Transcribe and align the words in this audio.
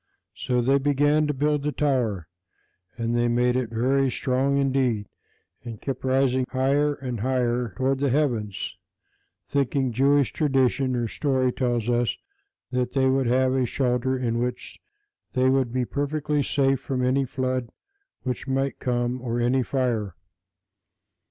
So 0.33 0.61
they 0.63 0.79
began 0.79 1.27
to 1.27 1.33
build 1.35 1.61
the 1.61 1.71
tower, 1.71 2.27
and 2.97 3.15
they 3.15 3.27
made 3.27 3.55
it 3.55 3.69
very 3.69 4.09
strong 4.09 4.57
indeed, 4.57 5.05
and 5.63 5.79
kept 5.79 6.03
raising 6.03 6.41
it 6.41 6.49
higher 6.49 6.95
and 6.95 7.19
higher 7.19 7.75
toward 7.77 7.99
the 7.99 8.09
heavens, 8.09 8.75
thinking, 9.45 9.91
Jewish 9.91 10.33
tradition, 10.33 10.95
or 10.95 11.07
story, 11.07 11.51
tells 11.51 11.87
us, 11.87 12.17
that 12.71 12.93
they 12.93 13.07
would 13.11 13.27
have 13.27 13.53
a 13.53 13.67
shelter 13.67 14.17
in 14.17 14.39
which 14.39 14.79
they 15.33 15.51
would 15.51 15.71
be 15.71 15.85
perfectly 15.85 16.41
safe 16.41 16.79
from 16.79 17.03
any 17.05 17.23
flood 17.25 17.69
which 18.23 18.47
might 18.47 18.79
come, 18.79 19.21
or 19.21 19.39
any 19.39 19.61
fire. 19.61 20.15